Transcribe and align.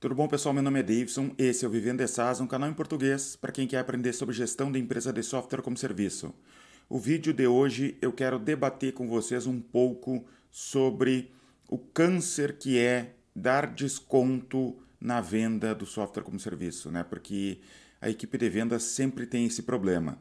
Tudo 0.00 0.14
bom, 0.14 0.28
pessoal? 0.28 0.54
Meu 0.54 0.62
nome 0.62 0.78
é 0.78 0.82
Davidson, 0.84 1.32
esse 1.36 1.64
é 1.64 1.68
o 1.68 1.70
Vivendo 1.72 2.06
SaaS, 2.06 2.40
um 2.40 2.46
canal 2.46 2.70
em 2.70 2.72
português 2.72 3.34
para 3.34 3.50
quem 3.50 3.66
quer 3.66 3.80
aprender 3.80 4.12
sobre 4.12 4.32
gestão 4.32 4.70
de 4.70 4.78
empresa 4.78 5.12
de 5.12 5.24
software 5.24 5.60
como 5.60 5.76
serviço. 5.76 6.32
O 6.88 7.00
vídeo 7.00 7.32
de 7.34 7.48
hoje 7.48 7.98
eu 8.00 8.12
quero 8.12 8.38
debater 8.38 8.92
com 8.92 9.08
vocês 9.08 9.44
um 9.44 9.60
pouco 9.60 10.24
sobre 10.52 11.32
o 11.68 11.76
câncer 11.76 12.58
que 12.58 12.78
é 12.78 13.16
dar 13.34 13.66
desconto 13.66 14.76
na 15.00 15.20
venda 15.20 15.74
do 15.74 15.84
software 15.84 16.22
como 16.22 16.38
serviço, 16.38 16.92
né? 16.92 17.02
Porque 17.02 17.58
a 18.00 18.08
equipe 18.08 18.38
de 18.38 18.48
vendas 18.48 18.84
sempre 18.84 19.26
tem 19.26 19.46
esse 19.46 19.64
problema. 19.64 20.16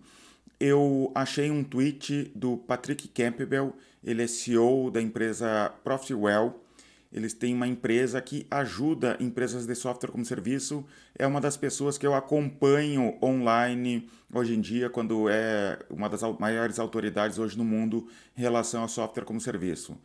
Eu 0.59 1.11
achei 1.13 1.51
um 1.51 1.63
tweet 1.63 2.31
do 2.33 2.57
Patrick 2.57 3.07
Campbell, 3.09 3.75
ele 4.03 4.23
é 4.23 4.27
CEO 4.27 4.89
da 4.89 4.99
empresa 4.99 5.71
Profitwell, 5.83 6.63
eles 7.11 7.33
têm 7.33 7.53
uma 7.53 7.67
empresa 7.67 8.21
que 8.21 8.45
ajuda 8.51 9.17
empresas 9.19 9.65
de 9.65 9.73
software 9.75 10.11
como 10.11 10.25
serviço. 10.25 10.85
É 11.17 11.25
uma 11.25 11.39
das 11.39 11.55
pessoas 11.55 11.97
que 11.97 12.05
eu 12.05 12.13
acompanho 12.13 13.17
online 13.23 14.09
hoje 14.33 14.55
em 14.55 14.61
dia, 14.61 14.89
quando 14.89 15.29
é 15.29 15.79
uma 15.89 16.09
das 16.09 16.21
maiores 16.37 16.79
autoridades 16.79 17.39
hoje 17.39 17.57
no 17.57 17.63
mundo 17.63 18.07
em 18.37 18.41
relação 18.41 18.83
a 18.83 18.87
software 18.87 19.23
como 19.23 19.39
serviço. 19.39 19.97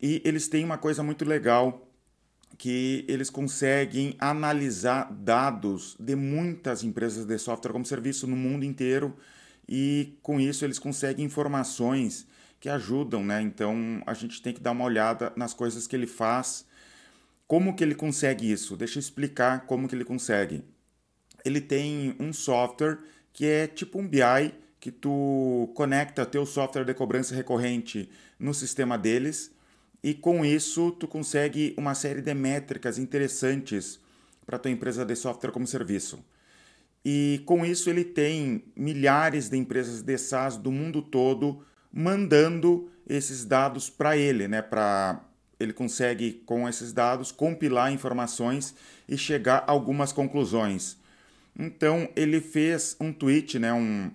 E 0.00 0.22
eles 0.24 0.46
têm 0.46 0.64
uma 0.64 0.78
coisa 0.78 1.02
muito 1.02 1.24
legal 1.24 1.84
que 2.56 3.04
eles 3.08 3.30
conseguem 3.30 4.14
analisar 4.18 5.12
dados 5.12 5.96
de 5.98 6.14
muitas 6.14 6.84
empresas 6.84 7.24
de 7.26 7.36
software 7.38 7.72
como 7.72 7.84
serviço 7.84 8.26
no 8.26 8.36
mundo 8.36 8.64
inteiro 8.64 9.16
e 9.68 10.16
com 10.22 10.40
isso 10.40 10.64
eles 10.64 10.78
conseguem 10.78 11.24
informações 11.24 12.26
que 12.60 12.68
ajudam, 12.68 13.24
né? 13.24 13.40
Então 13.40 14.02
a 14.06 14.14
gente 14.14 14.42
tem 14.42 14.52
que 14.52 14.60
dar 14.60 14.72
uma 14.72 14.84
olhada 14.84 15.32
nas 15.36 15.54
coisas 15.54 15.86
que 15.86 15.94
ele 15.94 16.06
faz. 16.06 16.66
Como 17.46 17.74
que 17.74 17.82
ele 17.82 17.94
consegue 17.94 18.50
isso? 18.50 18.76
Deixa 18.76 18.98
eu 18.98 19.00
explicar 19.00 19.66
como 19.66 19.88
que 19.88 19.94
ele 19.94 20.04
consegue. 20.04 20.62
Ele 21.44 21.60
tem 21.60 22.14
um 22.18 22.32
software 22.32 22.98
que 23.32 23.46
é 23.46 23.66
tipo 23.66 23.98
um 23.98 24.06
BI 24.06 24.54
que 24.80 24.90
tu 24.90 25.70
conecta 25.74 26.26
teu 26.26 26.44
software 26.44 26.84
de 26.84 26.94
cobrança 26.94 27.34
recorrente 27.34 28.08
no 28.38 28.54
sistema 28.54 28.96
deles 28.96 29.50
e 30.02 30.14
com 30.14 30.44
isso 30.44 30.92
tu 30.92 31.08
consegue 31.08 31.74
uma 31.76 31.94
série 31.94 32.22
de 32.22 32.32
métricas 32.34 32.98
interessantes 32.98 33.98
para 34.46 34.58
tua 34.58 34.70
empresa 34.70 35.04
de 35.04 35.16
software 35.16 35.50
como 35.50 35.66
serviço. 35.66 36.24
E 37.04 37.42
com 37.46 37.64
isso 37.64 37.90
ele 37.90 38.04
tem 38.04 38.64
milhares 38.76 39.48
de 39.48 39.56
empresas 39.56 40.02
de 40.02 40.18
SaaS 40.18 40.56
do 40.56 40.70
mundo 40.70 41.02
todo 41.02 41.64
mandando 41.92 42.90
esses 43.06 43.44
dados 43.44 43.88
para 43.88 44.16
ele, 44.16 44.46
né? 44.46 44.62
Para 44.62 45.24
ele 45.58 45.72
consegue 45.72 46.42
com 46.46 46.68
esses 46.68 46.92
dados 46.92 47.32
compilar 47.32 47.92
informações 47.92 48.74
e 49.08 49.16
chegar 49.16 49.64
a 49.66 49.72
algumas 49.72 50.12
conclusões. 50.12 50.96
Então 51.58 52.08
ele 52.14 52.40
fez 52.40 52.96
um 53.00 53.12
tweet, 53.12 53.58
né? 53.58 53.72
Um 53.72 54.10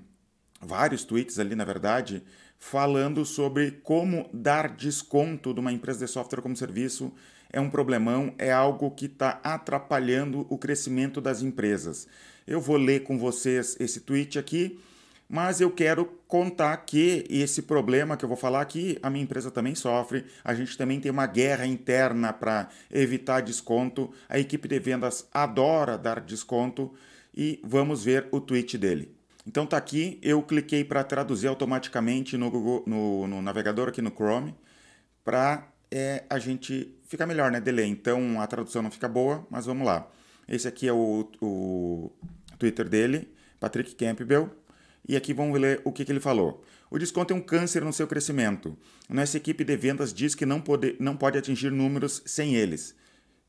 vários 0.62 1.04
tweets 1.04 1.40
ali 1.40 1.56
na 1.56 1.66
verdade, 1.66 2.24
falando 2.58 3.26
sobre 3.26 3.72
como 3.84 4.30
dar 4.34 4.70
desconto 4.70 5.54
de 5.54 5.60
uma 5.60 5.74
empresa 5.74 6.06
de 6.06 6.12
software 6.12 6.42
como 6.42 6.56
serviço 6.56 7.14
é 7.52 7.60
um 7.60 7.70
problemão, 7.70 8.34
é 8.40 8.52
algo 8.52 8.90
que 8.90 9.06
está 9.06 9.40
atrapalhando 9.44 10.48
o 10.50 10.58
crescimento 10.58 11.22
das 11.22 11.42
empresas. 11.44 12.08
Eu 12.48 12.60
vou 12.60 12.78
ler 12.78 13.04
com 13.04 13.18
vocês 13.18 13.78
esse 13.80 14.00
tweet 14.00 14.40
aqui 14.40 14.80
mas 15.28 15.62
eu 15.62 15.72
quero 15.72 16.06
contar 16.28 16.76
que 16.78 17.26
esse 17.30 17.62
problema 17.62 18.16
que 18.16 18.26
eu 18.26 18.30
vou 18.30 18.38
falar 18.38 18.62
aqui, 18.62 18.98
a 19.02 19.10
minha 19.10 19.24
empresa 19.24 19.50
também 19.50 19.76
sofre. 19.76 20.26
A 20.44 20.54
gente 20.54 20.78
também 20.78 21.00
tem 21.00 21.12
uma 21.12 21.26
guerra 21.26 21.66
interna 21.66 22.32
para 22.32 22.70
evitar 22.92 23.42
desconto. 23.42 24.12
A 24.30 24.38
equipe 24.38 24.68
de 24.68 24.80
vendas 24.80 25.28
adora 25.34 25.98
dar 25.98 26.20
desconto 26.20 26.94
e 27.36 27.60
vamos 27.64 28.04
ver 28.04 28.28
o 28.32 28.40
tweet 28.40 28.78
dele. 28.78 29.16
Então 29.46 29.66
tá 29.66 29.76
aqui, 29.76 30.20
eu 30.22 30.42
cliquei 30.42 30.84
para 30.84 31.04
traduzir 31.04 31.48
automaticamente 31.48 32.38
no, 32.38 32.50
Google, 32.50 32.84
no, 32.88 33.28
no, 33.28 33.42
navegador 33.42 33.90
aqui 33.90 34.02
no 34.02 34.12
Chrome 34.12 34.56
para 35.24 35.68
é, 35.92 36.24
a 36.30 36.40
gente 36.40 36.96
ficar 37.06 37.26
melhor, 37.26 37.52
né, 37.52 37.60
delay. 37.60 37.88
Então 37.88 38.40
a 38.40 38.48
tradução 38.48 38.82
não 38.82 38.92
fica 38.92 39.08
boa, 39.10 39.46
mas 39.50 39.66
vamos 39.66 39.86
lá. 39.86 40.08
Esse 40.48 40.68
aqui 40.68 40.88
é 40.88 40.94
o, 40.94 41.30
o 41.42 42.12
Twitter 42.58 42.88
dele, 42.88 43.34
Patrick 43.60 43.96
Campbell. 43.96 44.63
E 45.08 45.16
aqui 45.16 45.34
vamos 45.34 45.60
ler 45.60 45.82
o 45.84 45.92
que, 45.92 46.06
que 46.06 46.12
ele 46.12 46.20
falou. 46.20 46.64
O 46.90 46.98
desconto 46.98 47.34
é 47.34 47.36
um 47.36 47.42
câncer 47.42 47.84
no 47.84 47.92
seu 47.92 48.08
crescimento. 48.08 48.78
Nossa 49.10 49.38
equipe 49.38 49.64
de 49.64 49.76
vendas 49.76 50.14
diz 50.14 50.34
que 50.34 50.46
não 50.46 50.62
pode, 50.62 50.96
não 51.00 51.18
pode 51.18 51.38
atingir 51.38 51.72
números 51.72 52.22
sem 52.26 52.56
eles. 52.56 52.96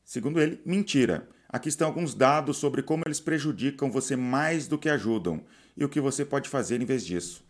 Segundo 0.03 0.41
ele, 0.41 0.59
mentira. 0.65 1.29
Aqui 1.47 1.69
estão 1.69 1.87
alguns 1.87 2.13
dados 2.13 2.57
sobre 2.57 2.81
como 2.81 3.03
eles 3.05 3.19
prejudicam 3.19 3.89
você 3.89 4.15
mais 4.15 4.67
do 4.67 4.77
que 4.77 4.89
ajudam 4.89 5.43
e 5.77 5.85
o 5.85 5.89
que 5.89 6.01
você 6.01 6.25
pode 6.25 6.49
fazer 6.49 6.81
em 6.81 6.85
vez 6.85 7.05
disso. 7.05 7.43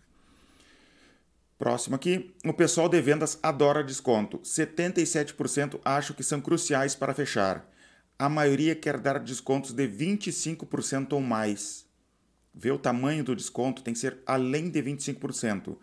Próximo 1.57 1.95
aqui. 1.95 2.35
O 2.45 2.53
pessoal 2.53 2.87
de 2.87 3.01
vendas 3.01 3.39
adora 3.41 3.83
desconto. 3.83 4.39
77% 4.39 5.79
acham 5.83 6.15
que 6.15 6.23
são 6.23 6.41
cruciais 6.41 6.93
para 6.93 7.13
fechar. 7.13 7.67
A 8.19 8.29
maioria 8.29 8.75
quer 8.75 8.99
dar 8.99 9.19
descontos 9.19 9.71
de 9.71 9.87
25% 9.87 11.13
ou 11.13 11.21
mais 11.21 11.84
ver 12.55 12.71
o 12.71 12.79
tamanho 12.79 13.23
do 13.23 13.35
desconto 13.35 13.83
tem 13.83 13.93
que 13.93 13.99
ser 13.99 14.17
além 14.25 14.69
de 14.69 14.81
25%. 14.81 15.75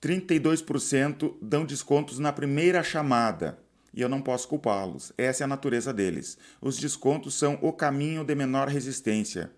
32% 0.00 1.34
dão 1.40 1.64
descontos 1.64 2.18
na 2.18 2.32
primeira 2.32 2.82
chamada 2.82 3.58
e 3.94 4.02
eu 4.02 4.08
não 4.08 4.20
posso 4.20 4.48
culpá-los. 4.48 5.12
Essa 5.16 5.44
é 5.44 5.46
a 5.46 5.48
natureza 5.48 5.92
deles. 5.92 6.36
Os 6.60 6.76
descontos 6.76 7.34
são 7.34 7.58
o 7.62 7.72
caminho 7.72 8.24
de 8.24 8.34
menor 8.34 8.68
resistência. 8.68 9.50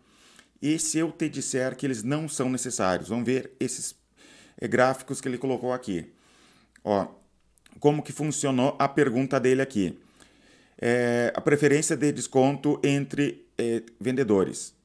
E 0.61 0.79
se 0.79 0.99
eu 0.99 1.11
te 1.11 1.29
disser 1.29 1.75
que 1.75 1.87
eles 1.87 2.03
não 2.03 2.29
são 2.29 2.49
necessários? 2.49 3.09
Vamos 3.09 3.25
ver 3.25 3.53
esses 3.59 3.95
eh, 4.61 4.69
gráficos 4.69 5.21
que 5.21 5.29
ele 5.29 5.39
colocou 5.39 5.73
aqui. 5.73 6.13
Ó, 6.85 7.09
como 7.81 8.03
que 8.03 8.13
funcionou 8.13 8.77
a 8.79 8.89
pergunta 8.89 9.41
dele 9.41 9.63
aqui? 9.63 9.99
É, 10.79 11.33
a 11.35 11.41
preferência 11.41 11.97
de 11.97 12.13
desconto 12.13 12.79
entre 12.85 13.47
é, 13.57 13.83
vendedores. 13.99 14.76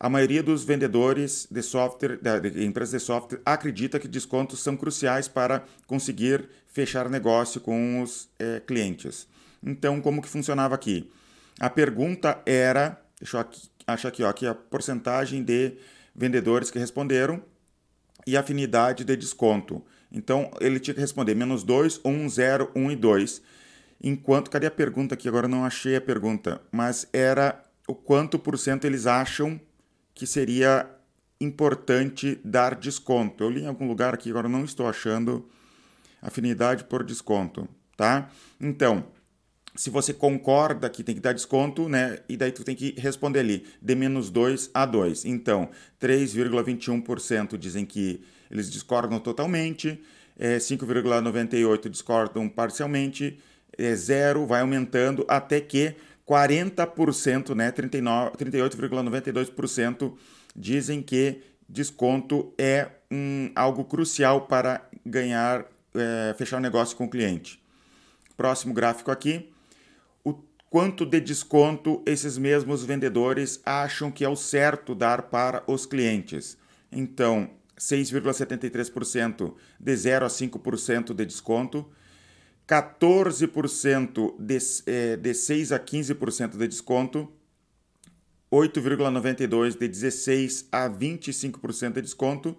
A 0.00 0.08
maioria 0.08 0.44
dos 0.44 0.62
vendedores 0.62 1.48
de 1.50 1.60
software, 1.60 2.18
de 2.40 2.64
empresas 2.64 3.00
de 3.00 3.04
software, 3.04 3.40
acredita 3.44 3.98
que 3.98 4.06
descontos 4.06 4.60
são 4.60 4.76
cruciais 4.76 5.26
para 5.26 5.64
conseguir 5.88 6.48
fechar 6.68 7.08
negócio 7.08 7.60
com 7.60 8.00
os 8.00 8.28
é, 8.38 8.60
clientes. 8.60 9.26
Então, 9.60 10.00
como 10.00 10.22
que 10.22 10.28
funcionava 10.28 10.76
aqui? 10.76 11.10
A 11.58 11.68
pergunta 11.68 12.40
era, 12.46 13.00
deixa 13.18 13.38
eu 13.38 13.40
aqui, 13.40 13.68
achar 13.86 14.08
aqui, 14.08 14.22
ó, 14.22 14.28
aqui 14.28 14.46
a 14.46 14.54
porcentagem 14.54 15.42
de 15.42 15.72
vendedores 16.14 16.70
que 16.70 16.78
responderam 16.78 17.42
e 18.24 18.36
afinidade 18.36 19.02
de 19.02 19.16
desconto. 19.16 19.84
Então, 20.12 20.52
ele 20.60 20.78
tinha 20.78 20.94
que 20.94 21.00
responder 21.00 21.34
menos 21.34 21.64
2, 21.64 22.02
1, 22.04 22.28
0, 22.28 22.70
1 22.72 22.90
e 22.92 22.96
2. 22.96 23.42
Enquanto, 24.00 24.48
cadê 24.48 24.68
a 24.68 24.70
pergunta 24.70 25.14
aqui? 25.14 25.26
Agora 25.26 25.48
não 25.48 25.64
achei 25.64 25.96
a 25.96 26.00
pergunta, 26.00 26.60
mas 26.70 27.08
era 27.12 27.60
o 27.88 27.96
quanto 27.96 28.38
por 28.38 28.56
cento 28.56 28.84
eles 28.84 29.06
acham 29.06 29.60
que 30.18 30.26
seria 30.26 30.84
importante 31.40 32.40
dar 32.44 32.74
desconto. 32.74 33.44
Eu 33.44 33.50
li 33.50 33.62
em 33.62 33.68
algum 33.68 33.86
lugar 33.86 34.12
aqui, 34.12 34.28
agora 34.30 34.48
não 34.48 34.64
estou 34.64 34.88
achando 34.88 35.48
afinidade 36.20 36.82
por 36.82 37.04
desconto, 37.04 37.68
tá? 37.96 38.28
Então, 38.60 39.06
se 39.76 39.90
você 39.90 40.12
concorda 40.12 40.90
que 40.90 41.04
tem 41.04 41.14
que 41.14 41.20
dar 41.20 41.32
desconto, 41.32 41.88
né? 41.88 42.18
E 42.28 42.36
daí 42.36 42.50
tu 42.50 42.64
tem 42.64 42.74
que 42.74 42.98
responder 42.98 43.38
ali, 43.38 43.64
de 43.80 43.94
menos 43.94 44.28
2 44.28 44.72
a 44.74 44.84
2. 44.84 45.24
Então, 45.24 45.70
3,21% 46.00 47.56
dizem 47.56 47.86
que 47.86 48.20
eles 48.50 48.68
discordam 48.68 49.20
totalmente, 49.20 50.02
é, 50.36 50.58
5,98% 50.58 51.88
discordam 51.88 52.48
parcialmente, 52.48 53.38
é, 53.78 53.94
zero 53.94 54.44
vai 54.46 54.62
aumentando 54.62 55.24
até 55.28 55.60
que 55.60 55.94
40%, 56.28 57.54
né, 57.54 57.72
38,92% 57.72 60.12
dizem 60.54 61.00
que 61.00 61.40
desconto 61.66 62.52
é 62.58 62.88
um, 63.10 63.50
algo 63.54 63.82
crucial 63.84 64.42
para 64.42 64.86
ganhar, 65.04 65.64
é, 65.94 66.34
fechar 66.36 66.58
um 66.58 66.60
negócio 66.60 66.94
com 66.96 67.06
o 67.06 67.10
cliente. 67.10 67.58
Próximo 68.36 68.74
gráfico 68.74 69.10
aqui. 69.10 69.50
O 70.22 70.34
quanto 70.68 71.06
de 71.06 71.18
desconto 71.18 72.02
esses 72.04 72.36
mesmos 72.36 72.84
vendedores 72.84 73.62
acham 73.64 74.10
que 74.10 74.22
é 74.22 74.28
o 74.28 74.36
certo 74.36 74.94
dar 74.94 75.22
para 75.22 75.62
os 75.66 75.86
clientes. 75.86 76.58
Então, 76.92 77.48
6,73% 77.78 79.54
de 79.80 79.96
0 79.96 80.26
a 80.26 80.28
5% 80.28 81.14
de 81.14 81.24
desconto, 81.24 81.88
14% 82.68 84.34
de, 84.38 84.58
é, 84.86 85.16
de 85.16 85.32
6 85.32 85.72
a 85.72 85.80
15% 85.80 86.58
de 86.58 86.68
desconto, 86.68 87.32
8,92% 88.52 89.78
de 89.78 89.88
16 89.88 90.68
a 90.70 90.86
25% 90.88 91.94
de 91.94 92.02
desconto 92.02 92.54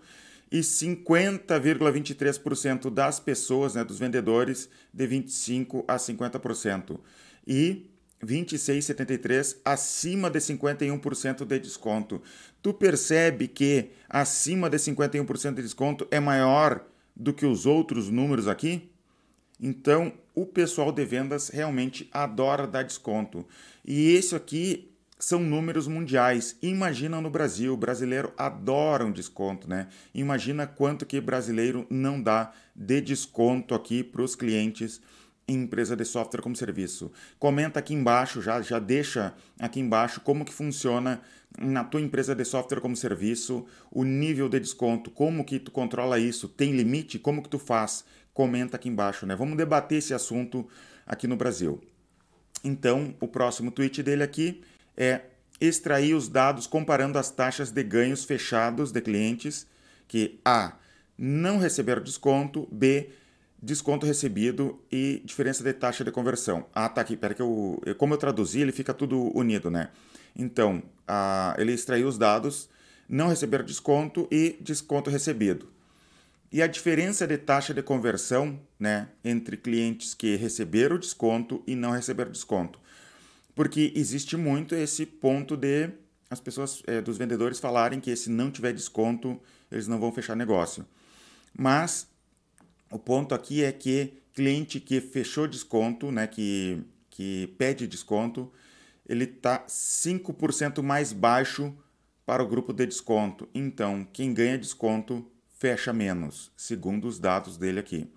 e 0.52 0.62
50,23% 0.62 2.90
das 2.90 3.20
pessoas, 3.20 3.76
né, 3.76 3.84
dos 3.84 4.00
vendedores, 4.00 4.68
de 4.92 5.06
25 5.06 5.86
a 5.88 5.98
50%. 5.98 7.00
E 7.46 7.86
26,73 8.26 9.58
acima 9.64 10.28
de 10.30 10.40
51% 10.40 11.46
de 11.46 11.60
desconto. 11.60 12.20
Tu 12.62 12.74
percebe 12.74 13.48
que 13.48 13.92
acima 14.10 14.70
de 14.70 14.78
51% 14.78 15.54
de 15.54 15.62
desconto 15.62 16.06
é 16.10 16.20
maior 16.20 16.84
do 17.16 17.32
que 17.34 17.46
os 17.46 17.68
outros 17.68 18.10
números 18.10 18.48
aqui? 18.48 18.90
Então, 19.62 20.14
o 20.34 20.46
pessoal 20.46 20.92
de 20.92 21.04
vendas 21.04 21.50
realmente 21.50 22.10
adora 22.12 22.66
dar 22.66 22.84
desconto. 22.84 23.46
E 23.86 24.16
isso 24.16 24.36
aqui 24.36 24.90
são 25.20 25.42
números 25.42 25.86
mundiais. 25.86 26.56
Imagina 26.62 27.20
no 27.20 27.30
Brasil, 27.30 27.74
o 27.74 27.78
brasileiro 27.78 28.32
adora 28.38 29.06
um 29.06 29.12
desconto, 29.12 29.70
né? 29.70 29.90
Imagina 30.16 30.66
quanto 30.66 31.06
que 31.06 31.20
brasileiro 31.20 31.86
não 31.90 32.22
dá 32.22 32.54
de 32.74 33.02
desconto 33.02 33.76
aqui 33.76 34.02
para 34.02 34.22
os 34.22 34.34
clientes 34.34 35.02
em 35.46 35.64
empresa 35.64 35.96
de 35.96 36.06
software 36.06 36.42
como 36.42 36.56
serviço. 36.56 37.12
Comenta 37.38 37.80
aqui 37.80 37.94
embaixo, 37.94 38.42
já, 38.42 38.62
já 38.62 38.80
deixa 38.80 39.34
aqui 39.60 39.80
embaixo 39.80 40.22
como 40.22 40.46
que 40.46 40.54
funciona 40.54 41.22
na 41.58 41.84
tua 41.84 42.00
empresa 42.00 42.36
de 42.36 42.46
software 42.46 42.80
como 42.80 42.96
serviço, 42.96 43.66
o 43.92 44.04
nível 44.04 44.48
de 44.48 44.60
desconto, 44.60 45.10
como 45.10 45.44
que 45.44 45.60
tu 45.60 45.72
controla 45.72 46.20
isso, 46.20 46.48
tem 46.48 46.72
limite, 46.72 47.18
como 47.18 47.42
que 47.42 47.50
tu 47.50 47.58
faz? 47.58 48.06
Comenta 48.40 48.78
aqui 48.78 48.88
embaixo, 48.88 49.26
né? 49.26 49.36
Vamos 49.36 49.58
debater 49.58 49.98
esse 49.98 50.14
assunto 50.14 50.66
aqui 51.06 51.28
no 51.28 51.36
Brasil. 51.36 51.82
Então, 52.64 53.14
o 53.20 53.28
próximo 53.28 53.70
tweet 53.70 54.02
dele 54.02 54.24
aqui 54.24 54.62
é 54.96 55.24
extrair 55.60 56.14
os 56.14 56.30
dados 56.30 56.66
comparando 56.66 57.20
as 57.20 57.30
taxas 57.30 57.70
de 57.70 57.84
ganhos 57.84 58.24
fechados 58.24 58.94
de 58.94 59.02
clientes 59.02 59.68
que 60.08 60.40
A 60.46 60.78
não 61.18 61.58
receberam 61.58 62.02
desconto, 62.02 62.66
B 62.72 63.10
desconto 63.62 64.06
recebido 64.06 64.80
e 64.90 65.22
diferença 65.26 65.62
de 65.62 65.74
taxa 65.74 66.06
de 66.06 66.12
conversão. 66.14 66.66
Ah, 66.74 66.88
tá 66.88 67.02
aqui, 67.02 67.18
pera 67.18 67.34
que 67.34 67.42
eu, 67.42 67.82
como 67.98 68.14
eu 68.14 68.18
traduzi, 68.18 68.62
ele 68.62 68.72
fica 68.72 68.94
tudo 68.94 69.38
unido, 69.38 69.70
né? 69.70 69.90
Então, 70.34 70.82
a, 71.06 71.58
ele 71.58 71.74
extraiu 71.74 72.08
os 72.08 72.18
dados, 72.18 72.70
não 73.10 73.28
receber 73.28 73.64
desconto 73.64 74.30
e 74.32 74.58
desconto 74.62 75.10
recebido. 75.10 75.68
E 76.52 76.62
a 76.62 76.68
diferença 76.68 77.28
de 77.28 77.38
taxa 77.38 77.74
de 77.74 77.84
conversão, 77.84 78.60
né, 78.80 79.10
entre 79.24 79.56
clientes 79.56 80.14
que 80.14 80.36
receberam 80.36 80.98
desconto 80.98 81.64
e 81.68 81.76
não 81.76 81.92
receberam 81.92 82.32
desconto. 82.32 82.80
Porque 83.54 83.94
existe 83.96 84.36
muito 84.36 84.74
esse 84.74 85.06
ponto 85.06 85.56
de 85.56 85.90
as 86.30 86.40
pessoas, 86.40 86.84
é, 86.86 87.02
dos 87.02 87.18
vendedores 87.18 87.60
falarem 87.60 88.00
que 88.00 88.16
se 88.16 88.30
não 88.30 88.52
tiver 88.52 88.72
desconto, 88.72 89.40
eles 89.72 89.88
não 89.88 90.00
vão 90.00 90.12
fechar 90.12 90.36
negócio. 90.36 90.86
Mas 91.58 92.08
o 92.92 93.00
ponto 93.00 93.34
aqui 93.34 93.64
é 93.64 93.72
que 93.72 94.14
cliente 94.34 94.80
que 94.80 95.02
fechou 95.02 95.48
desconto, 95.48 96.12
né, 96.12 96.28
que, 96.28 96.82
que 97.10 97.54
pede 97.58 97.88
desconto, 97.88 98.52
ele 99.08 99.26
está 99.26 99.66
5% 99.68 100.82
mais 100.82 101.12
baixo 101.12 101.74
para 102.26 102.44
o 102.44 102.48
grupo 102.48 102.72
de 102.72 102.86
desconto. 102.86 103.50
Então, 103.54 104.08
quem 104.14 104.34
ganha 104.34 104.58
desconto 104.58 105.26
fecha 105.60 105.92
menos, 105.94 106.52
segundo 106.56 107.08
os 107.08 107.20
dados 107.20 107.58
dele 107.58 107.80
aqui. 107.80 108.10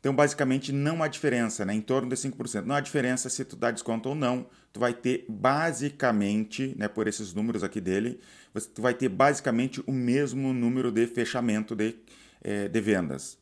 Então, 0.00 0.14
basicamente, 0.14 0.72
não 0.72 1.02
há 1.02 1.08
diferença, 1.08 1.64
né? 1.64 1.74
em 1.74 1.80
torno 1.80 2.08
de 2.08 2.16
5%. 2.16 2.64
Não 2.64 2.74
há 2.74 2.80
diferença 2.80 3.28
se 3.28 3.44
tu 3.44 3.56
dá 3.56 3.70
desconto 3.70 4.08
ou 4.08 4.14
não. 4.14 4.46
Tu 4.72 4.80
vai 4.80 4.94
ter 4.94 5.24
basicamente, 5.28 6.74
né, 6.78 6.86
por 6.86 7.08
esses 7.08 7.34
números 7.34 7.64
aqui 7.64 7.80
dele, 7.80 8.20
tu 8.74 8.80
vai 8.80 8.94
ter 8.94 9.08
basicamente 9.08 9.82
o 9.86 9.92
mesmo 9.92 10.52
número 10.52 10.92
de 10.92 11.06
fechamento 11.06 11.74
de, 11.74 11.96
é, 12.42 12.68
de 12.68 12.80
vendas. 12.80 13.38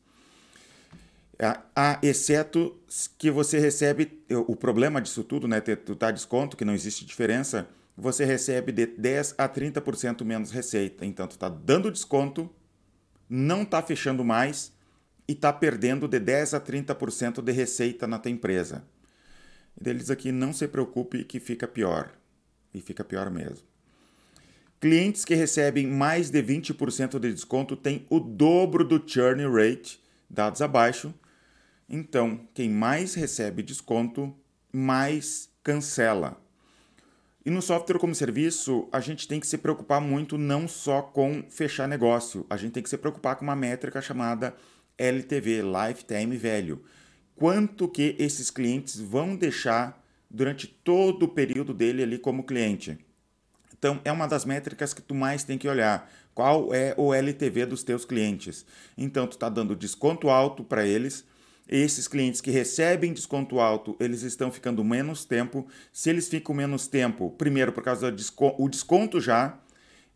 Ah, 1.75 1.99
exceto 2.02 2.78
que 3.19 3.31
você 3.31 3.58
recebe, 3.58 4.25
o 4.31 4.55
problema 4.56 5.02
disso 5.02 5.25
tudo, 5.25 5.49
né, 5.49 5.60
tu 5.60 5.96
tá 5.96 6.10
desconto, 6.10 6.56
que 6.56 6.64
não 6.64 6.72
existe 6.72 7.05
diferença, 7.05 7.69
você 7.96 8.25
recebe 8.25 8.72
de 8.72 8.87
10 8.87 9.34
a 9.37 9.49
30% 9.49 10.25
menos 10.25 10.50
receita. 10.50 11.05
Então, 11.05 11.26
tu 11.26 11.32
está 11.32 11.49
dando 11.49 11.90
desconto, 11.90 12.49
não 13.34 13.62
está 13.62 13.82
fechando 13.82 14.25
mais 14.25 14.72
e 15.26 15.32
está 15.32 15.52
perdendo 15.52 16.06
de 16.06 16.19
10 16.19 16.54
a 16.54 16.60
30% 16.60 17.42
de 17.42 17.52
receita 17.52 18.06
na 18.06 18.19
tua 18.19 18.31
empresa. 18.31 18.84
E 19.78 19.82
deles 19.82 20.10
aqui, 20.10 20.31
não 20.31 20.52
se 20.52 20.69
preocupe 20.69 21.25
que 21.25 21.40
fica 21.40 21.66
pior. 21.66 22.12
E 22.72 22.81
fica 22.81 23.02
pior 23.04 23.31
mesmo. 23.31 23.66
Clientes 24.81 25.25
que 25.25 25.34
recebem 25.34 25.86
mais 25.86 26.31
de 26.31 26.42
20% 26.42 27.19
de 27.19 27.32
desconto 27.32 27.76
têm 27.76 28.06
o 28.10 28.20
dobro 28.20 28.84
do 28.84 29.02
churn 29.04 29.42
rate, 29.48 30.02
dados 30.28 30.60
abaixo, 30.60 31.14
então, 31.88 32.48
quem 32.54 32.70
mais 32.70 33.14
recebe 33.14 33.62
desconto, 33.62 34.34
mais 34.72 35.50
cancela. 35.62 36.40
E 37.44 37.50
no 37.50 37.61
software 37.61 37.99
como 37.99 38.14
serviço, 38.14 38.88
a 38.91 39.00
gente 39.00 39.29
tem 39.29 39.38
que 39.38 39.46
se 39.46 39.58
preocupar 39.58 40.00
muito 40.00 40.38
não 40.38 40.67
só 40.67 41.02
com 41.02 41.44
fechar 41.50 41.87
negócio, 41.87 42.46
a 42.49 42.56
gente 42.56 42.73
tem 42.73 42.82
que 42.82 42.88
se 42.88 42.96
preocupar 42.96 43.37
com 43.37 43.44
uma 43.44 43.55
métrica 43.55 44.00
chamada 44.00 44.55
LTV, 44.96 45.62
Lifetime 45.62 46.37
Value. 46.38 46.82
Quanto 47.37 47.87
que 47.87 48.17
esses 48.19 48.50
clientes 48.50 48.99
vão 48.99 49.37
deixar 49.37 50.02
durante 50.35 50.67
todo 50.67 51.25
o 51.25 51.29
período 51.29 51.73
dele 51.73 52.02
ali 52.02 52.19
como 52.19 52.43
cliente. 52.43 52.99
Então, 53.79 54.00
é 54.05 54.11
uma 54.11 54.26
das 54.26 54.44
métricas 54.44 54.93
que 54.93 55.02
tu 55.02 55.14
mais 55.14 55.44
tem 55.44 55.56
que 55.56 55.69
olhar. 55.69 56.11
Qual 56.35 56.75
é 56.75 56.94
o 56.96 57.14
LTV 57.14 57.67
dos 57.67 57.85
teus 57.85 58.05
clientes? 58.05 58.67
Então, 58.96 59.26
tu 59.26 59.32
está 59.32 59.49
dando 59.49 59.76
desconto 59.76 60.29
alto 60.29 60.64
para 60.64 60.85
eles, 60.87 61.25
esses 61.69 62.06
clientes 62.06 62.40
que 62.40 62.50
recebem 62.50 63.12
desconto 63.12 63.58
alto, 63.58 63.96
eles 63.99 64.22
estão 64.22 64.52
ficando 64.52 64.84
menos 64.84 65.25
tempo. 65.25 65.66
Se 65.93 66.11
eles 66.11 66.28
ficam 66.28 66.55
menos 66.55 66.87
tempo, 66.87 67.31
primeiro 67.31 67.72
por 67.72 67.82
causa 67.82 68.11
do 68.11 68.16
desconto, 68.16 68.62
o 68.62 68.69
desconto 68.69 69.20
já 69.20 69.58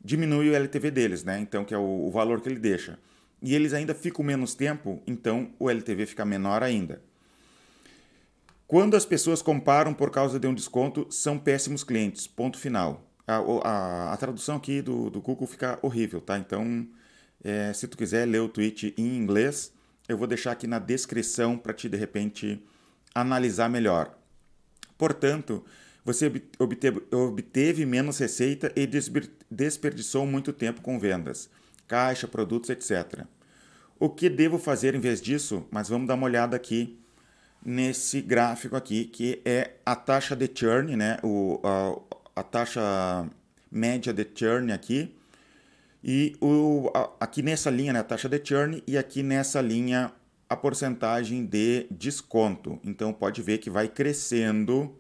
diminui 0.02 0.50
o 0.50 0.54
LTV 0.54 0.90
deles, 0.90 1.24
né? 1.24 1.38
Então, 1.40 1.64
que 1.64 1.74
é 1.74 1.78
o, 1.78 2.06
o 2.06 2.10
valor 2.10 2.40
que 2.40 2.48
ele 2.48 2.58
deixa. 2.58 2.98
E 3.40 3.54
eles 3.54 3.72
ainda 3.72 3.94
ficam 3.94 4.24
menos 4.24 4.54
tempo, 4.54 5.00
então 5.06 5.50
o 5.58 5.70
LTV 5.70 6.06
fica 6.06 6.24
menor 6.24 6.62
ainda. 6.62 7.00
Quando 8.66 8.96
as 8.96 9.06
pessoas 9.06 9.40
comparam 9.40 9.94
por 9.94 10.10
causa 10.10 10.38
de 10.38 10.46
um 10.46 10.52
desconto, 10.52 11.06
são 11.10 11.38
péssimos 11.38 11.82
clientes. 11.82 12.26
Ponto 12.26 12.58
final. 12.58 13.10
A, 13.26 13.36
a, 13.36 14.12
a 14.12 14.16
tradução 14.18 14.56
aqui 14.56 14.82
do, 14.82 15.08
do 15.08 15.22
Google 15.22 15.46
fica 15.46 15.78
horrível, 15.80 16.20
tá? 16.20 16.38
Então, 16.38 16.86
é, 17.42 17.72
se 17.72 17.88
tu 17.88 17.96
quiser 17.96 18.26
ler 18.26 18.40
o 18.40 18.48
tweet 18.48 18.92
em 18.98 19.16
inglês, 19.16 19.72
eu 20.08 20.16
vou 20.16 20.26
deixar 20.26 20.52
aqui 20.52 20.66
na 20.66 20.78
descrição 20.78 21.58
para 21.58 21.74
te, 21.74 21.88
de 21.88 21.96
repente, 21.96 22.62
analisar 23.14 23.68
melhor. 23.68 24.16
Portanto, 24.96 25.64
você 26.04 26.32
obteve, 26.58 27.02
obteve 27.12 27.84
menos 27.84 28.18
receita 28.18 28.72
e 28.74 28.88
desperdiçou 29.50 30.26
muito 30.26 30.52
tempo 30.52 30.80
com 30.80 30.98
vendas, 30.98 31.50
caixa, 31.86 32.26
produtos, 32.26 32.70
etc. 32.70 33.26
O 33.98 34.08
que 34.08 34.30
devo 34.30 34.58
fazer 34.58 34.94
em 34.94 35.00
vez 35.00 35.20
disso? 35.20 35.66
Mas 35.70 35.88
vamos 35.88 36.08
dar 36.08 36.14
uma 36.14 36.26
olhada 36.26 36.56
aqui 36.56 36.98
nesse 37.64 38.22
gráfico 38.22 38.76
aqui, 38.76 39.04
que 39.04 39.42
é 39.44 39.72
a 39.84 39.94
taxa 39.94 40.34
de 40.34 40.48
churn, 40.52 40.96
né? 40.96 41.18
o, 41.22 41.60
a, 41.62 42.40
a 42.40 42.42
taxa 42.42 43.28
média 43.70 44.12
de 44.12 44.26
churn 44.34 44.72
aqui, 44.72 45.14
e 46.02 46.36
o, 46.40 46.90
aqui 47.18 47.42
nessa 47.42 47.70
linha, 47.70 47.92
né, 47.92 48.00
a 48.00 48.04
taxa 48.04 48.28
de 48.28 48.40
churn, 48.44 48.82
e 48.86 48.96
aqui 48.96 49.22
nessa 49.22 49.60
linha 49.60 50.12
a 50.48 50.56
porcentagem 50.56 51.44
de 51.44 51.86
desconto. 51.90 52.80
Então 52.84 53.12
pode 53.12 53.42
ver 53.42 53.58
que 53.58 53.68
vai 53.68 53.88
crescendo 53.88 54.96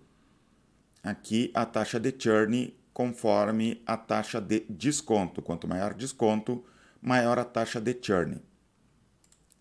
aqui 1.02 1.50
a 1.54 1.64
taxa 1.64 1.98
de 1.98 2.14
churn 2.18 2.76
conforme 2.92 3.82
a 3.86 3.96
taxa 3.96 4.40
de 4.40 4.66
desconto. 4.68 5.40
Quanto 5.40 5.68
maior 5.68 5.94
desconto, 5.94 6.64
maior 7.00 7.38
a 7.38 7.44
taxa 7.44 7.80
de 7.80 7.96
churn. 8.00 8.42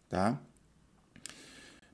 Tá? 0.10 0.42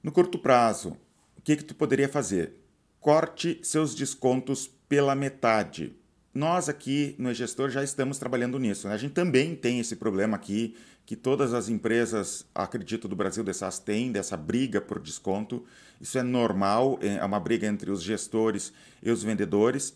No 0.01 0.11
curto 0.11 0.39
prazo, 0.39 0.97
o 1.37 1.41
que, 1.41 1.57
que 1.57 1.63
tu 1.63 1.75
poderia 1.75 2.07
fazer? 2.07 2.59
Corte 2.99 3.59
seus 3.63 3.93
descontos 3.93 4.67
pela 4.87 5.13
metade 5.13 5.95
nós 6.33 6.67
aqui 6.67 7.15
no 7.19 7.31
gestor 7.33 7.69
já 7.69 7.83
estamos 7.83 8.17
trabalhando 8.17 8.57
nisso. 8.57 8.87
Né? 8.87 8.95
A 8.95 8.97
gente 8.97 9.13
também 9.13 9.55
tem 9.55 9.79
esse 9.79 9.95
problema 9.95 10.35
aqui, 10.35 10.75
que 11.05 11.15
todas 11.15 11.53
as 11.53 11.69
empresas, 11.69 12.45
acredito, 12.55 13.07
do 13.07 13.15
Brasil 13.15 13.43
de 13.43 13.53
SaaS 13.53 13.77
têm, 13.77 14.11
dessa 14.11 14.35
briga 14.35 14.81
por 14.81 14.99
desconto. 14.99 15.63
Isso 16.01 16.17
é 16.17 16.23
normal, 16.23 16.97
é 17.01 17.23
uma 17.23 17.39
briga 17.39 17.67
entre 17.67 17.91
os 17.91 18.01
gestores 18.01 18.73
e 19.01 19.11
os 19.11 19.21
vendedores, 19.21 19.95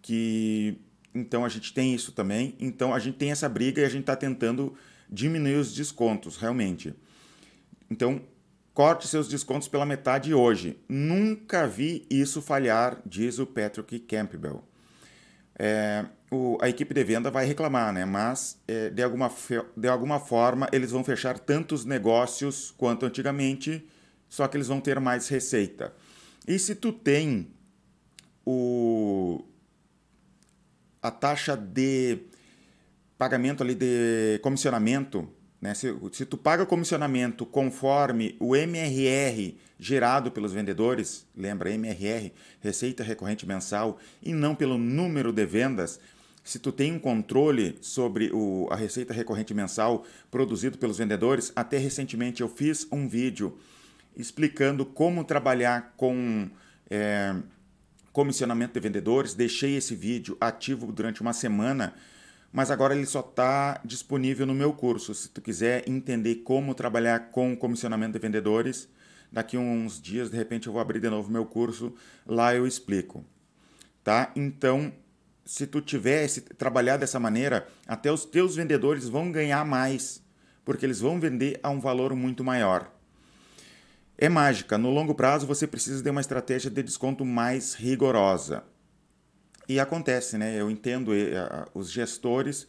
que 0.00 0.78
então 1.14 1.44
a 1.44 1.48
gente 1.48 1.72
tem 1.72 1.94
isso 1.94 2.12
também. 2.12 2.54
Então 2.60 2.94
a 2.94 2.98
gente 2.98 3.16
tem 3.16 3.30
essa 3.30 3.48
briga 3.48 3.80
e 3.80 3.84
a 3.84 3.88
gente 3.88 4.02
está 4.02 4.14
tentando 4.14 4.74
diminuir 5.10 5.56
os 5.56 5.74
descontos, 5.74 6.36
realmente. 6.36 6.94
Então, 7.90 8.20
corte 8.72 9.08
seus 9.08 9.26
descontos 9.26 9.68
pela 9.68 9.86
metade 9.86 10.34
hoje. 10.34 10.78
Nunca 10.88 11.66
vi 11.66 12.06
isso 12.10 12.42
falhar, 12.42 13.00
diz 13.06 13.38
o 13.38 13.46
Patrick 13.46 14.00
Campbell 14.00 14.62
é, 15.58 16.04
o, 16.30 16.58
a 16.60 16.68
equipe 16.68 16.92
de 16.92 17.04
venda 17.04 17.30
vai 17.30 17.46
reclamar, 17.46 17.92
né? 17.92 18.04
mas 18.04 18.58
é, 18.66 18.90
de, 18.90 19.02
alguma, 19.02 19.30
de 19.76 19.88
alguma 19.88 20.18
forma 20.18 20.68
eles 20.72 20.90
vão 20.90 21.04
fechar 21.04 21.38
tantos 21.38 21.84
negócios 21.84 22.72
quanto 22.76 23.06
antigamente, 23.06 23.86
só 24.28 24.48
que 24.48 24.56
eles 24.56 24.68
vão 24.68 24.80
ter 24.80 24.98
mais 24.98 25.28
receita. 25.28 25.92
E 26.46 26.58
se 26.58 26.74
tu 26.74 26.92
tem 26.92 27.48
o, 28.44 29.44
a 31.00 31.10
taxa 31.10 31.56
de 31.56 32.18
pagamento 33.16 33.62
ali 33.62 33.74
de 33.74 34.38
comissionamento, 34.42 35.28
né? 35.64 35.72
Se, 35.72 35.96
se 36.12 36.26
tu 36.26 36.36
paga 36.36 36.66
comissionamento 36.66 37.46
conforme 37.46 38.36
o 38.38 38.54
MRR 38.54 39.56
gerado 39.78 40.30
pelos 40.30 40.52
vendedores, 40.52 41.26
lembra 41.34 41.72
MRR, 41.72 42.30
receita 42.60 43.02
recorrente 43.02 43.46
mensal, 43.46 43.98
e 44.22 44.34
não 44.34 44.54
pelo 44.54 44.76
número 44.76 45.32
de 45.32 45.46
vendas, 45.46 45.98
se 46.44 46.58
tu 46.58 46.70
tem 46.70 46.92
um 46.92 46.98
controle 46.98 47.78
sobre 47.80 48.30
o, 48.30 48.68
a 48.70 48.76
receita 48.76 49.14
recorrente 49.14 49.54
mensal 49.54 50.04
produzido 50.30 50.76
pelos 50.76 50.98
vendedores, 50.98 51.50
até 51.56 51.78
recentemente 51.78 52.42
eu 52.42 52.48
fiz 52.48 52.86
um 52.92 53.08
vídeo 53.08 53.56
explicando 54.14 54.84
como 54.84 55.24
trabalhar 55.24 55.94
com 55.96 56.46
é, 56.90 57.34
comissionamento 58.12 58.74
de 58.74 58.80
vendedores. 58.80 59.32
Deixei 59.32 59.76
esse 59.76 59.96
vídeo 59.96 60.36
ativo 60.38 60.92
durante 60.92 61.22
uma 61.22 61.32
semana, 61.32 61.94
mas 62.54 62.70
agora 62.70 62.94
ele 62.94 63.04
só 63.04 63.18
está 63.18 63.80
disponível 63.84 64.46
no 64.46 64.54
meu 64.54 64.72
curso. 64.72 65.12
Se 65.12 65.28
tu 65.28 65.42
quiser 65.42 65.88
entender 65.88 66.36
como 66.36 66.72
trabalhar 66.72 67.32
com 67.32 67.56
comissionamento 67.56 68.12
de 68.12 68.20
vendedores, 68.20 68.88
daqui 69.32 69.58
uns 69.58 70.00
dias, 70.00 70.30
de 70.30 70.36
repente, 70.36 70.68
eu 70.68 70.72
vou 70.72 70.80
abrir 70.80 71.00
de 71.00 71.10
novo 71.10 71.32
meu 71.32 71.44
curso, 71.44 71.92
lá 72.24 72.54
eu 72.54 72.64
explico. 72.64 73.24
Tá? 74.04 74.30
Então, 74.36 74.92
se 75.44 75.66
tu 75.66 75.80
tivesse 75.80 76.42
trabalhar 76.42 76.96
dessa 76.96 77.18
maneira, 77.18 77.66
até 77.88 78.12
os 78.12 78.24
teus 78.24 78.54
vendedores 78.54 79.08
vão 79.08 79.32
ganhar 79.32 79.64
mais, 79.64 80.22
porque 80.64 80.86
eles 80.86 81.00
vão 81.00 81.18
vender 81.18 81.58
a 81.60 81.70
um 81.70 81.80
valor 81.80 82.14
muito 82.14 82.44
maior. 82.44 82.88
É 84.16 84.28
mágica. 84.28 84.78
No 84.78 84.90
longo 84.90 85.12
prazo, 85.12 85.44
você 85.44 85.66
precisa 85.66 86.00
de 86.00 86.08
uma 86.08 86.20
estratégia 86.20 86.70
de 86.70 86.84
desconto 86.84 87.24
mais 87.24 87.74
rigorosa. 87.74 88.62
E 89.68 89.80
acontece, 89.80 90.36
né? 90.36 90.60
Eu 90.60 90.70
entendo 90.70 91.14
eh, 91.14 91.32
os 91.72 91.90
gestores, 91.90 92.66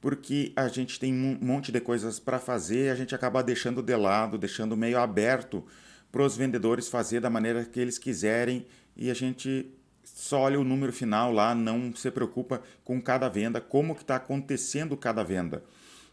porque 0.00 0.52
a 0.56 0.68
gente 0.68 0.98
tem 0.98 1.12
um 1.12 1.38
monte 1.40 1.70
de 1.70 1.80
coisas 1.80 2.18
para 2.18 2.38
fazer 2.38 2.86
e 2.86 2.90
a 2.90 2.94
gente 2.94 3.14
acaba 3.14 3.42
deixando 3.42 3.82
de 3.82 3.94
lado, 3.94 4.38
deixando 4.38 4.76
meio 4.76 4.98
aberto 4.98 5.64
para 6.10 6.22
os 6.22 6.36
vendedores 6.36 6.88
fazer 6.88 7.20
da 7.20 7.30
maneira 7.30 7.64
que 7.64 7.78
eles 7.78 7.98
quiserem 7.98 8.66
e 8.96 9.10
a 9.10 9.14
gente 9.14 9.70
só 10.02 10.40
olha 10.40 10.58
o 10.58 10.64
número 10.64 10.92
final 10.92 11.32
lá, 11.32 11.54
não 11.54 11.94
se 11.94 12.10
preocupa 12.10 12.62
com 12.84 13.00
cada 13.00 13.28
venda, 13.28 13.60
como 13.60 13.94
que 13.94 14.02
está 14.02 14.16
acontecendo 14.16 14.96
cada 14.96 15.22
venda. 15.22 15.62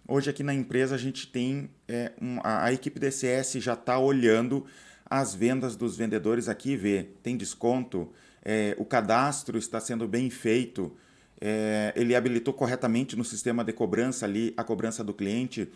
Hoje 0.08 0.30
aqui 0.30 0.44
na 0.44 0.54
empresa 0.54 0.96
a 0.96 0.98
gente 0.98 1.28
tem 1.28 1.70
é, 1.88 2.14
um, 2.22 2.40
a, 2.44 2.66
a, 2.66 2.74
equipe 2.74 3.00
DCS 3.00 3.54
já 3.56 3.74
está 3.74 4.00
olhando 4.00 4.66
as 5.10 5.36
vendas 5.36 5.76
dos 5.76 5.98
vendedores 5.98 6.48
aqui, 6.48 6.76
vê, 6.76 7.10
tem 7.22 7.36
desconto, 7.36 8.12
é, 8.50 8.74
o 8.80 8.86
cadastro 8.86 9.58
está 9.58 9.78
sendo 9.82 10.08
bem 10.08 10.30
feito, 10.30 10.96
é, 11.42 11.92
ele 11.98 12.16
habilitou 12.16 12.54
corretamente 12.54 13.14
no 13.14 13.26
sistema 13.26 13.62
de 13.62 13.74
cobrança 13.74 14.26
ali 14.26 14.54
a 14.56 14.64
cobrança 14.64 15.04
do 15.04 15.14
cliente. 15.14 15.70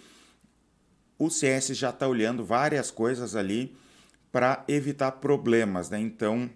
O 1.20 1.30
CS 1.30 1.78
já 1.78 1.90
está 1.90 2.08
olhando 2.08 2.46
várias 2.46 2.90
coisas 2.90 3.36
ali 3.36 3.76
para 4.32 4.64
evitar 4.70 5.12
problemas, 5.12 5.90
né? 5.90 6.00
Então 6.00 6.50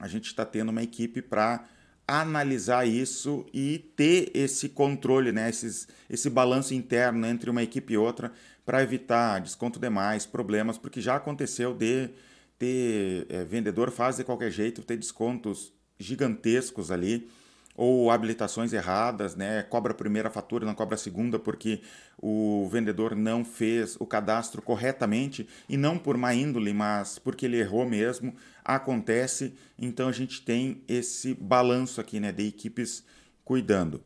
a 0.00 0.08
gente 0.08 0.26
está 0.26 0.44
tendo 0.44 0.70
uma 0.70 0.82
equipe 0.82 1.22
para 1.22 1.64
analisar 2.08 2.84
isso 2.84 3.46
e 3.54 3.78
ter 3.94 4.32
esse 4.34 4.68
controle, 4.68 5.30
né, 5.32 5.48
Esses, 5.48 5.88
esse 6.10 6.28
balanço 6.28 6.74
interno 6.74 7.26
entre 7.26 7.50
uma 7.50 7.62
equipe 7.62 7.94
e 7.94 7.96
outra 7.96 8.32
para 8.64 8.82
evitar 8.82 9.40
desconto 9.40 9.78
demais, 9.78 10.26
problemas, 10.26 10.76
porque 10.76 11.00
já 11.00 11.16
aconteceu 11.16 11.72
de 11.72 12.10
ter 12.58 13.26
é, 13.28 13.44
vendedor 13.44 13.90
faz 13.90 14.16
de 14.16 14.24
qualquer 14.24 14.50
jeito, 14.50 14.82
ter 14.82 14.96
descontos 14.96 15.72
gigantescos 15.98 16.90
ali 16.90 17.28
ou 17.76 18.10
habilitações 18.10 18.72
erradas, 18.72 19.36
né? 19.36 19.62
Cobra 19.62 19.92
a 19.92 19.94
primeira 19.94 20.30
fatura, 20.30 20.64
não 20.64 20.74
cobra 20.74 20.94
a 20.94 20.98
segunda 20.98 21.38
porque 21.38 21.82
o 22.16 22.66
vendedor 22.72 23.14
não 23.14 23.44
fez 23.44 23.96
o 24.00 24.06
cadastro 24.06 24.62
corretamente 24.62 25.46
e 25.68 25.76
não 25.76 25.98
por 25.98 26.16
má 26.16 26.34
índole, 26.34 26.72
mas 26.72 27.18
porque 27.18 27.44
ele 27.44 27.58
errou 27.58 27.86
mesmo. 27.86 28.34
Acontece, 28.64 29.54
então 29.78 30.08
a 30.08 30.12
gente 30.12 30.42
tem 30.42 30.82
esse 30.88 31.34
balanço 31.34 32.00
aqui, 32.00 32.18
né, 32.18 32.32
de 32.32 32.48
equipes 32.48 33.04
cuidando. 33.44 34.02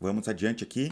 Vamos 0.00 0.26
adiante 0.26 0.64
aqui. 0.64 0.90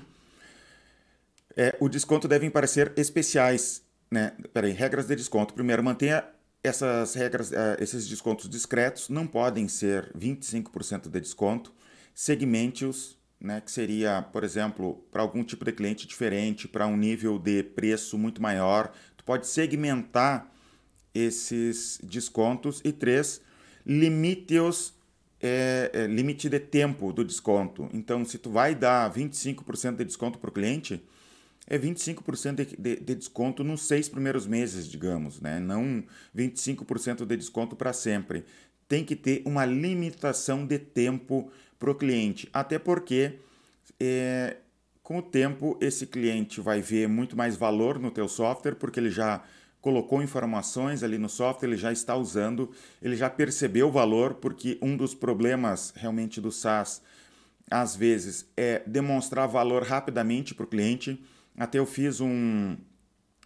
É, 1.57 1.75
o 1.81 1.89
desconto 1.89 2.29
devem 2.29 2.51
parecer 2.51 2.93
especiais, 2.99 3.83
né? 4.11 4.33
Peraí, 4.53 4.73
regras 4.73 5.07
de 5.07 5.17
desconto. 5.17 5.55
Primeiro, 5.55 5.83
mantenha 5.83 6.25
essas 6.63 7.15
regras, 7.15 7.53
eh, 7.53 7.77
esses 7.81 8.09
descontos 8.09 8.49
discretos 8.49 9.09
não 9.09 9.27
podem 9.27 9.69
ser 9.69 10.11
25% 10.17 11.09
de 11.09 11.21
desconto. 11.21 11.73
Segmente-os, 12.15 13.17
né, 13.41 13.61
que 13.61 13.71
seria, 13.71 14.23
por 14.23 14.43
exemplo, 14.43 15.05
para 15.13 15.23
algum 15.23 15.45
tipo 15.45 15.65
de 15.65 15.73
cliente 15.73 16.07
diferente, 16.07 16.67
para 16.67 16.87
um 16.87 16.97
nível 16.97 17.39
de 17.39 17.63
preço 17.63 18.19
muito 18.19 18.41
maior. 18.43 18.93
Tu 19.17 19.25
pode 19.25 19.47
segmentar 19.47 20.53
esses 21.15 21.99
descontos. 22.03 22.81
E 22.85 22.93
três, 22.93 23.41
limite-os 23.85 24.95
é, 25.41 25.91
é, 25.93 26.07
limite 26.07 26.49
de 26.49 26.59
tempo 26.59 27.13
do 27.13 27.25
desconto. 27.25 27.89
Então, 27.93 28.25
se 28.25 28.39
tu 28.39 28.51
vai 28.51 28.75
dar 28.75 29.13
25% 29.13 29.97
de 29.97 30.05
desconto 30.05 30.39
para 30.39 30.51
o 30.51 30.53
cliente, 30.53 31.03
é 31.67 31.79
25% 31.79 32.55
de, 32.55 32.77
de, 32.77 32.97
de 33.01 33.15
desconto 33.15 33.65
nos 33.65 33.83
seis 33.83 34.09
primeiros 34.09 34.47
meses, 34.47 34.89
digamos, 34.89 35.41
né? 35.41 35.59
não 35.59 36.05
25% 36.35 37.25
de 37.25 37.37
desconto 37.37 37.75
para 37.75 37.93
sempre. 37.93 38.45
Tem 38.89 39.05
que 39.05 39.17
ter 39.17 39.43
uma 39.45 39.65
limitação 39.65 40.65
de 40.65 40.79
tempo 40.79 41.51
para 41.79 41.91
o 41.91 41.95
cliente, 41.95 42.49
até 42.53 42.79
porque 42.79 43.35
é, 43.99 44.57
com 45.03 45.19
o 45.19 45.23
tempo 45.23 45.77
esse 45.81 46.07
cliente 46.07 46.61
vai 46.61 46.81
ver 46.81 47.09
muito 47.09 47.37
mais 47.37 47.57
valor 47.57 47.99
no 47.99 48.11
teu 48.11 48.29
software, 48.29 48.77
porque 48.77 49.01
ele 49.01 49.11
já 49.11 49.43
colocou 49.81 50.23
informações 50.23 51.03
ali 51.03 51.19
no 51.19 51.29
software, 51.29 51.69
ele 51.69 51.77
já 51.77 51.93
está 51.93 52.17
usando, 52.17 52.71
ele 53.03 53.17
já 53.17 53.29
percebeu 53.29 53.89
o 53.89 53.93
valor, 53.93 54.35
porque 54.35 54.79
um 54.81 54.97
dos 54.97 55.15
problemas 55.15 55.93
realmente 55.95 56.41
do 56.41 56.51
SaaS, 56.51 57.03
às 57.71 57.95
vezes, 57.95 58.49
é 58.57 58.83
demonstrar 58.87 59.47
valor 59.47 59.83
rapidamente 59.83 60.55
para 60.55 60.65
o 60.65 60.69
cliente 60.69 61.23
até 61.59 61.79
eu 61.79 61.87
fiz 61.87 62.21
um, 62.21 62.77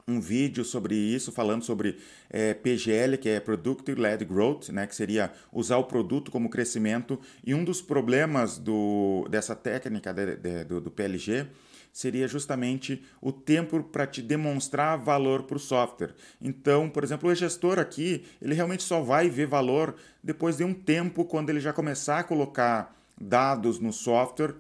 um 0.07 0.21
vídeo 0.21 0.65
sobre 0.65 0.95
isso, 0.95 1.31
falando 1.31 1.65
sobre 1.65 1.99
é, 2.29 2.53
PGL, 2.55 3.17
que 3.17 3.29
é 3.29 3.41
Product 3.41 3.95
Led 3.95 4.25
Growth, 4.25 4.69
né, 4.71 4.87
que 4.87 4.95
seria 4.95 5.33
usar 5.53 5.77
o 5.79 5.85
produto 5.85 6.31
como 6.31 6.51
crescimento. 6.51 7.19
E 7.45 7.55
um 7.55 7.65
dos 7.65 7.81
problemas 7.81 8.59
do, 8.59 9.27
dessa 9.31 9.55
técnica 9.55 10.13
de, 10.13 10.37
de, 10.37 10.65
do, 10.65 10.81
do 10.81 10.91
PLG 10.91 11.47
seria 11.93 12.29
justamente 12.29 13.05
o 13.21 13.33
tempo 13.33 13.83
para 13.83 14.07
te 14.07 14.23
demonstrar 14.23 14.99
valor 14.99 15.43
para 15.45 15.57
o 15.57 15.61
software. 15.61 16.15
Então, 16.41 16.89
por 16.89 17.03
exemplo, 17.03 17.29
o 17.29 17.35
gestor 17.35 17.79
aqui, 17.79 18.25
ele 18.41 18.55
realmente 18.55 18.83
só 18.83 19.01
vai 19.01 19.29
ver 19.29 19.47
valor 19.47 19.97
depois 20.23 20.57
de 20.57 20.65
um 20.65 20.73
tempo, 20.73 21.25
quando 21.25 21.51
ele 21.51 21.61
já 21.61 21.73
começar 21.73 22.21
a 22.21 22.25
colocar 22.25 22.97
dados 23.21 23.79
no 23.79 23.93
software 23.93 24.55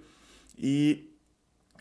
e 0.59 1.10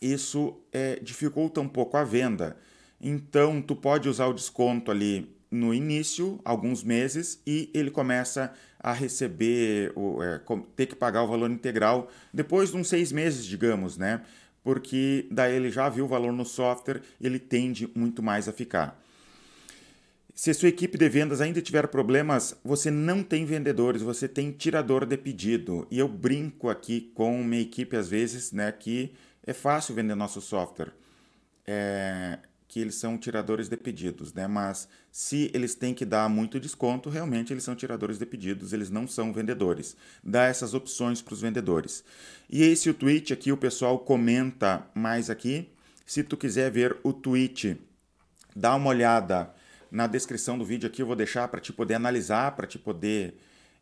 isso 0.01 0.59
é, 0.71 0.99
dificulta 1.01 1.61
um 1.61 1.67
pouco 1.67 1.97
a 1.97 2.03
venda. 2.03 2.57
Então, 3.01 3.61
tu 3.61 3.75
pode 3.75 4.09
usar 4.09 4.27
o 4.27 4.33
desconto 4.33 4.91
ali 4.91 5.35
no 5.49 5.73
início, 5.73 6.39
alguns 6.45 6.83
meses, 6.83 7.41
e 7.45 7.69
ele 7.73 7.89
começa 7.89 8.53
a 8.79 8.93
receber, 8.93 9.93
é, 10.21 10.41
ter 10.75 10.85
que 10.85 10.95
pagar 10.95 11.23
o 11.23 11.27
valor 11.27 11.49
integral 11.49 12.09
depois 12.33 12.71
de 12.71 12.77
uns 12.77 12.87
seis 12.87 13.11
meses, 13.11 13.45
digamos, 13.45 13.97
né? 13.97 14.21
Porque 14.63 15.27
daí 15.31 15.55
ele 15.55 15.71
já 15.71 15.89
viu 15.89 16.05
o 16.05 16.07
valor 16.07 16.31
no 16.31 16.45
software, 16.45 17.01
ele 17.19 17.39
tende 17.39 17.89
muito 17.95 18.21
mais 18.21 18.47
a 18.47 18.53
ficar. 18.53 19.01
Se 20.35 20.51
a 20.51 20.53
sua 20.53 20.69
equipe 20.69 20.97
de 20.97 21.09
vendas 21.09 21.41
ainda 21.41 21.61
tiver 21.61 21.87
problemas, 21.87 22.55
você 22.63 22.89
não 22.89 23.21
tem 23.23 23.43
vendedores, 23.43 24.01
você 24.01 24.25
tem 24.25 24.51
tirador 24.51 25.05
de 25.05 25.17
pedido. 25.17 25.85
E 25.91 25.99
eu 25.99 26.07
brinco 26.07 26.69
aqui 26.69 27.11
com 27.13 27.43
minha 27.43 27.61
equipe 27.61 27.97
às 27.97 28.07
vezes, 28.07 28.53
né, 28.53 28.71
que 28.71 29.11
é 29.45 29.53
fácil 29.53 29.95
vender 29.95 30.15
nosso 30.15 30.41
software, 30.41 30.91
é, 31.65 32.39
que 32.67 32.79
eles 32.79 32.95
são 32.95 33.17
tiradores 33.17 33.67
de 33.67 33.75
pedidos, 33.75 34.31
né? 34.33 34.47
Mas 34.47 34.87
se 35.11 35.49
eles 35.53 35.73
têm 35.73 35.93
que 35.93 36.05
dar 36.05 36.29
muito 36.29 36.59
desconto, 36.59 37.09
realmente 37.09 37.51
eles 37.51 37.63
são 37.63 37.75
tiradores 37.75 38.19
de 38.19 38.25
pedidos, 38.25 38.73
eles 38.73 38.89
não 38.89 39.07
são 39.07 39.33
vendedores. 39.33 39.97
Dá 40.23 40.43
essas 40.45 40.73
opções 40.73 41.21
para 41.21 41.33
os 41.33 41.41
vendedores. 41.41 42.03
E 42.49 42.61
esse 42.61 42.89
o 42.89 42.93
tweet 42.93 43.33
aqui, 43.33 43.51
o 43.51 43.57
pessoal 43.57 43.97
comenta 43.99 44.85
mais 44.93 45.29
aqui. 45.29 45.69
Se 46.05 46.23
tu 46.23 46.37
quiser 46.37 46.69
ver 46.71 46.97
o 47.03 47.11
tweet, 47.11 47.75
dá 48.55 48.75
uma 48.75 48.89
olhada 48.89 49.53
na 49.91 50.05
descrição 50.05 50.57
do 50.57 50.65
vídeo 50.65 50.87
aqui, 50.87 51.01
eu 51.01 51.07
vou 51.07 51.15
deixar 51.15 51.47
para 51.47 51.59
te 51.59 51.73
poder 51.73 51.95
analisar, 51.95 52.55
para 52.55 52.67
te 52.67 52.77
poder 52.77 53.35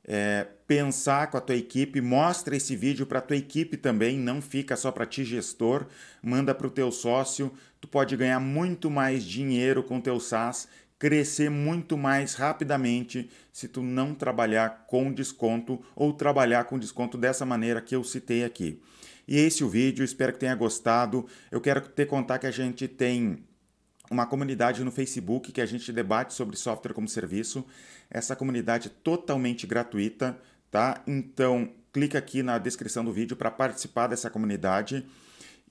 é, 0.07 0.47
pensar 0.65 1.29
com 1.29 1.37
a 1.37 1.41
tua 1.41 1.55
equipe, 1.55 1.99
mostra 1.99 2.55
esse 2.55 2.75
vídeo 2.75 3.05
para 3.05 3.19
a 3.19 3.21
tua 3.21 3.37
equipe 3.37 3.75
também, 3.75 4.17
não 4.17 4.41
fica 4.41 4.75
só 4.75 4.91
para 4.91 5.05
ti 5.05 5.25
gestor, 5.25 5.85
manda 6.23 6.55
para 6.55 6.67
o 6.67 6.71
teu 6.71 6.91
sócio, 6.91 7.51
tu 7.81 7.87
pode 7.87 8.15
ganhar 8.15 8.39
muito 8.39 8.89
mais 8.89 9.23
dinheiro 9.23 9.83
com 9.83 9.97
o 9.97 10.01
teu 10.01 10.19
SaaS 10.19 10.67
crescer 10.99 11.49
muito 11.49 11.97
mais 11.97 12.33
rapidamente 12.33 13.29
se 13.51 13.67
tu 13.67 13.81
não 13.81 14.13
trabalhar 14.13 14.85
com 14.87 15.11
desconto 15.11 15.79
ou 15.95 16.13
trabalhar 16.13 16.63
com 16.65 16.79
desconto 16.79 17.17
dessa 17.17 17.45
maneira 17.45 17.81
que 17.81 17.95
eu 17.95 18.03
citei 18.03 18.43
aqui. 18.43 18.81
E 19.27 19.37
esse 19.37 19.61
é 19.61 19.65
o 19.65 19.69
vídeo, 19.69 20.05
espero 20.05 20.33
que 20.33 20.39
tenha 20.39 20.55
gostado. 20.55 21.25
Eu 21.51 21.59
quero 21.59 21.81
te 21.81 22.05
contar 22.05 22.39
que 22.39 22.47
a 22.47 22.51
gente 22.51 22.87
tem 22.87 23.43
uma 24.09 24.25
comunidade 24.25 24.83
no 24.83 24.91
Facebook 24.91 25.51
que 25.51 25.61
a 25.61 25.65
gente 25.65 25.91
debate 25.91 26.33
sobre 26.33 26.55
software 26.55 26.93
como 26.93 27.07
serviço. 27.07 27.65
Essa 28.09 28.35
comunidade 28.35 28.87
é 28.87 28.91
totalmente 29.03 29.67
gratuita, 29.67 30.37
tá? 30.71 31.01
Então, 31.05 31.71
clica 31.91 32.17
aqui 32.17 32.43
na 32.43 32.57
descrição 32.57 33.03
do 33.03 33.11
vídeo 33.11 33.35
para 33.35 33.51
participar 33.51 34.07
dessa 34.07 34.29
comunidade. 34.29 35.05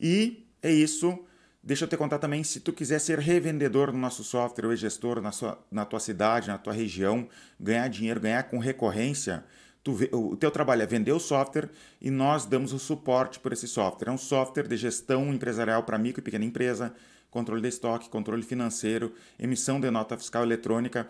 E 0.00 0.46
é 0.62 0.70
isso. 0.70 1.18
Deixa 1.62 1.84
eu 1.84 1.88
te 1.88 1.96
contar 1.96 2.20
também, 2.20 2.44
se 2.44 2.60
tu 2.60 2.72
quiser 2.72 3.00
ser 3.00 3.18
revendedor 3.18 3.92
no 3.92 3.98
nosso 3.98 4.22
software 4.22 4.66
ou 4.66 4.76
gestor 4.76 5.20
na, 5.20 5.32
sua, 5.32 5.58
na 5.68 5.84
tua 5.84 5.98
cidade, 5.98 6.46
na 6.46 6.58
tua 6.58 6.72
região, 6.72 7.28
ganhar 7.58 7.88
dinheiro, 7.88 8.20
ganhar 8.20 8.44
com 8.44 8.58
recorrência, 8.58 9.44
tu, 9.82 9.96
o 10.12 10.36
teu 10.36 10.50
trabalho 10.50 10.82
é 10.82 10.86
vender 10.86 11.10
o 11.10 11.18
software 11.18 11.68
e 12.00 12.08
nós 12.08 12.44
damos 12.44 12.72
o 12.72 12.78
suporte 12.78 13.40
por 13.40 13.52
esse 13.52 13.66
software. 13.66 14.10
É 14.10 14.12
um 14.12 14.18
software 14.18 14.68
de 14.68 14.76
gestão 14.76 15.32
empresarial 15.34 15.82
para 15.82 15.98
micro 15.98 16.20
e 16.20 16.22
pequena 16.22 16.44
empresa, 16.44 16.94
controle 17.36 17.60
de 17.60 17.68
estoque, 17.68 18.08
controle 18.08 18.42
financeiro, 18.42 19.12
emissão 19.38 19.78
de 19.78 19.90
nota 19.90 20.16
fiscal 20.16 20.42
eletrônica. 20.42 21.06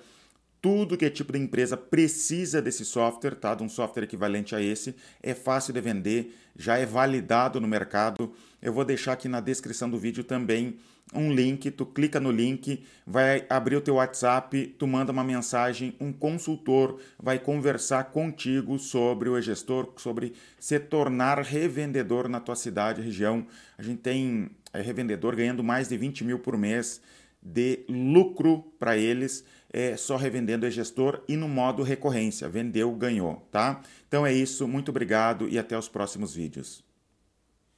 Tudo 0.60 0.96
que 0.96 1.04
é 1.04 1.10
tipo 1.10 1.32
de 1.32 1.38
empresa 1.38 1.76
precisa 1.76 2.60
desse 2.60 2.84
software, 2.84 3.36
tá? 3.36 3.54
De 3.54 3.62
um 3.62 3.68
software 3.68 4.02
equivalente 4.02 4.52
a 4.52 4.60
esse. 4.60 4.96
É 5.22 5.34
fácil 5.34 5.72
de 5.72 5.80
vender, 5.80 6.36
já 6.56 6.76
é 6.78 6.84
validado 6.84 7.60
no 7.60 7.68
mercado. 7.68 8.32
Eu 8.60 8.72
vou 8.72 8.84
deixar 8.84 9.12
aqui 9.12 9.28
na 9.28 9.38
descrição 9.38 9.88
do 9.88 10.00
vídeo 10.00 10.24
também 10.24 10.80
um 11.14 11.32
link, 11.32 11.70
tu 11.70 11.86
clica 11.86 12.18
no 12.18 12.30
link, 12.30 12.84
vai 13.06 13.46
abrir 13.48 13.76
o 13.76 13.80
teu 13.80 13.94
WhatsApp, 13.94 14.74
tu 14.78 14.86
manda 14.86 15.12
uma 15.12 15.22
mensagem, 15.22 15.94
um 16.00 16.12
consultor 16.12 16.98
vai 17.22 17.38
conversar 17.38 18.04
contigo 18.04 18.78
sobre 18.78 19.28
o 19.28 19.38
e-gestor, 19.38 19.92
sobre 19.96 20.32
se 20.58 20.80
tornar 20.80 21.38
revendedor 21.40 22.28
na 22.28 22.40
tua 22.40 22.56
cidade, 22.56 23.02
região. 23.02 23.46
A 23.78 23.82
gente 23.82 24.00
tem 24.00 24.50
é, 24.76 24.82
revendedor 24.82 25.34
ganhando 25.34 25.64
mais 25.64 25.88
de 25.88 25.96
20 25.96 26.24
mil 26.24 26.38
por 26.38 26.56
mês 26.56 27.00
de 27.42 27.84
lucro 27.88 28.72
para 28.78 28.96
eles, 28.96 29.44
é, 29.72 29.96
só 29.96 30.16
revendendo 30.16 30.66
e-gestor 30.66 31.22
e 31.28 31.36
no 31.36 31.48
modo 31.48 31.82
recorrência, 31.82 32.48
vendeu, 32.48 32.92
ganhou, 32.92 33.46
tá? 33.52 33.82
Então 34.08 34.26
é 34.26 34.32
isso, 34.32 34.66
muito 34.66 34.88
obrigado 34.88 35.48
e 35.48 35.58
até 35.58 35.78
os 35.78 35.88
próximos 35.88 36.34
vídeos. 36.34 36.85